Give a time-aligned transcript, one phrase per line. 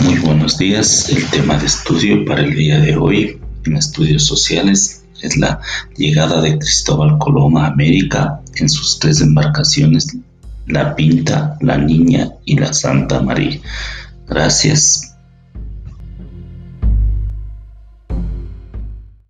[0.00, 1.08] Muy buenos días.
[1.08, 5.60] El tema de estudio para el día de hoy en estudios sociales es la
[5.96, 10.16] llegada de Cristóbal Colón a América en sus tres embarcaciones,
[10.66, 13.60] la Pinta, la Niña y la Santa María.
[14.28, 15.16] Gracias.